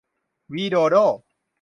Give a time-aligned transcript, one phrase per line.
[0.53, 1.05] วิโดโด้